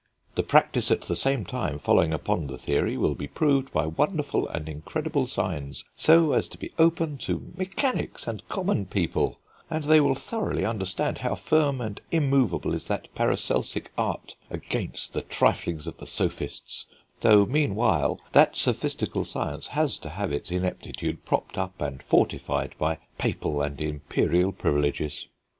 The 0.33 0.41
practice 0.41 0.89
at 0.89 1.01
the 1.01 1.15
same 1.15 1.45
time 1.45 1.77
following 1.77 2.11
upon 2.11 2.47
the 2.47 2.57
theory 2.57 2.97
will 2.97 3.13
be 3.13 3.27
proved 3.27 3.71
by 3.71 3.85
wonderful 3.85 4.47
and 4.47 4.67
incredible 4.67 5.27
signs, 5.27 5.85
so 5.95 6.31
as 6.31 6.47
to 6.47 6.57
be 6.57 6.71
open 6.79 7.19
to 7.19 7.53
mechanics 7.55 8.25
and 8.27 8.41
common 8.49 8.87
people, 8.87 9.37
and 9.69 9.83
they 9.83 10.01
will 10.01 10.15
thoroughly 10.15 10.65
understand 10.65 11.19
how 11.19 11.35
firm 11.35 11.79
and 11.81 12.01
immovable 12.09 12.73
is 12.73 12.87
that 12.87 13.13
Paracelsic 13.13 13.91
Art 13.95 14.33
against 14.49 15.13
the 15.13 15.21
triflings 15.21 15.85
of 15.85 15.97
the 15.97 16.07
Sophists; 16.07 16.87
though 17.19 17.45
meanwhile 17.45 18.19
that 18.31 18.57
sophistical 18.57 19.23
science 19.23 19.67
has 19.67 19.99
to 19.99 20.09
have 20.09 20.31
its 20.31 20.49
ineptitude 20.49 21.25
propped 21.25 21.59
up 21.59 21.79
and 21.79 22.01
fortified 22.01 22.73
by 22.79 22.97
papal 23.19 23.61
and 23.61 23.83
imperial 23.83 24.51
privileges.... 24.51 25.27